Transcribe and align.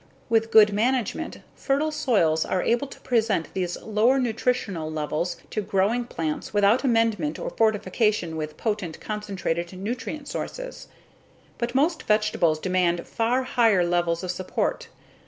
With 0.29 0.49
good 0.49 0.73
management, 0.73 1.41
fertile 1.55 1.91
soils 1.91 2.43
are 2.43 2.63
able 2.63 2.87
to 2.87 2.99
present 3.01 3.53
these 3.53 3.79
lower 3.83 4.17
nutritional 4.19 4.89
levels 4.91 5.37
to 5.51 5.61
growing 5.61 6.05
plants 6.05 6.55
without 6.55 6.83
amendment 6.83 7.37
or 7.37 7.51
fortification 7.51 8.35
with 8.35 8.57
potent, 8.57 8.99
concentrated 8.99 9.71
nutrient 9.73 10.27
sources. 10.27 10.87
But 11.59 11.75
most 11.75 12.01
vegetables 12.01 12.57
demand 12.57 13.05
far 13.05 13.43
higher 13.43 13.85
levels 13.85 14.23
of 14.23 14.31
support. 14.31 14.87